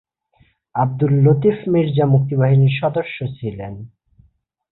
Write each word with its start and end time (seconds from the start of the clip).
আবদুল 0.75 1.13
লতিফ 1.25 1.57
মির্জা 1.67 2.05
মুক্তিবাহিনীর 2.05 2.73
সদস্য 2.81 3.17
ছিলেন। 3.37 3.73